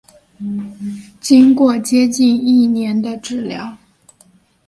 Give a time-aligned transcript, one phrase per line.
[1.19, 3.77] 经过接近一年的治疗